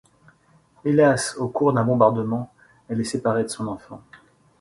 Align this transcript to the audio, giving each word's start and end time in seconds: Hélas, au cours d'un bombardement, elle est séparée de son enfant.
Hélas, 0.83 1.35
au 1.37 1.47
cours 1.47 1.73
d'un 1.73 1.83
bombardement, 1.83 2.51
elle 2.89 3.01
est 3.01 3.03
séparée 3.03 3.43
de 3.43 3.49
son 3.49 3.67
enfant. 3.67 4.01